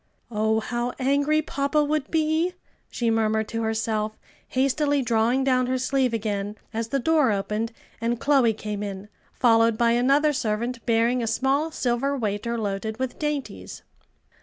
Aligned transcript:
"Oh, 0.31 0.61
how 0.61 0.93
angry 0.97 1.43
papa 1.43 1.83
would 1.83 2.09
be!" 2.09 2.55
she 2.89 3.11
murmured 3.11 3.47
to 3.49 3.61
herself, 3.61 4.13
hastily 4.47 5.03
drawing 5.03 5.43
down 5.43 5.67
her 5.67 5.77
sleeve 5.77 6.11
again 6.11 6.55
as 6.73 6.87
the 6.87 6.97
door 6.97 7.31
opened 7.31 7.71
and 8.01 8.19
Chloe 8.19 8.53
came 8.55 8.81
in, 8.81 9.09
followed 9.31 9.77
by 9.77 9.91
another 9.91 10.33
servant 10.33 10.83
bearing 10.87 11.21
a 11.21 11.27
small 11.27 11.69
silver 11.69 12.17
waiter 12.17 12.57
loaded 12.57 12.97
with 12.97 13.19
dainties. 13.19 13.83